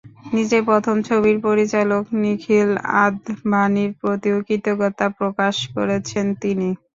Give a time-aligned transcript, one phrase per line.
[0.33, 2.69] নিজের প্রথম ছবির পরিচালক নিখিল
[3.01, 6.69] আদভানির প্রতিও কৃতজ্ঞতা প্রকাশ করেছেন তিনি।